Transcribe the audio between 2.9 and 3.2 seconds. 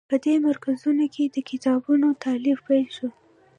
شو.